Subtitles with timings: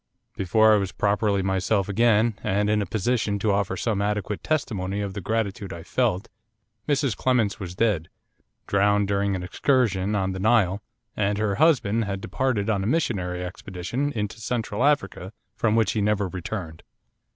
[0.35, 4.99] Before I was properly myself again, and in a position to offer some adequate testimony
[4.99, 6.27] of the gratitude I felt,
[6.89, 8.09] Mrs Clements was dead,
[8.65, 10.81] drowned during an excursion on the Nile,
[11.15, 16.01] and her husband had departed on a missionary expedition into Central Africa, from which he
[16.01, 16.81] never returned.